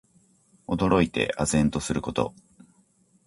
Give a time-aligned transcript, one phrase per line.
[0.67, 2.33] 驚いて呆然とすること。